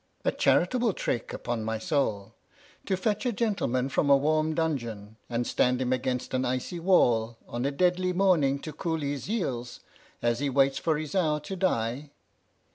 "A 0.25 0.31
charitable 0.31 0.93
trick, 0.93 1.31
upon 1.31 1.63
my 1.63 1.77
soul, 1.77 2.33
to 2.87 2.97
fetch 2.97 3.23
a 3.27 3.31
gentleman 3.31 3.87
from 3.87 4.09
a 4.09 4.17
warm 4.17 4.55
dungeon 4.55 5.17
and 5.29 5.45
stand 5.45 5.79
him 5.79 5.93
against 5.93 6.33
an 6.33 6.43
icy 6.43 6.79
wall 6.79 7.37
on 7.47 7.65
a 7.67 7.71
deadly 7.71 8.11
morning 8.11 8.57
to 8.61 8.73
cool 8.73 9.01
his 9.01 9.25
heels 9.25 9.81
as 10.19 10.39
he 10.39 10.49
waits 10.49 10.79
for 10.79 10.97
his 10.97 11.13
hour 11.13 11.39
to 11.41 11.55
die! 11.55 12.09